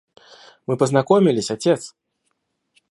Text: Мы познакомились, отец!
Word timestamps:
Мы 0.65 0.77
познакомились, 0.77 1.51
отец! 1.51 1.93